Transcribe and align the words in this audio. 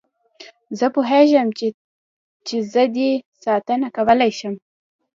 زه 0.79 0.85
پوهېږم 0.95 1.47
چې 2.47 2.55
زه 2.73 2.83
دې 2.95 3.11
ساتنه 3.43 3.87
کولای 3.95 4.31
شم. 4.39 4.55